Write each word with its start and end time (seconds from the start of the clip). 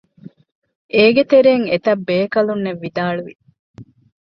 އޭގެތެރެއިން 0.95 1.67
އެތައްބޭކަލުންނެއް 1.71 2.81
ވިދާޅުވި 2.83 3.33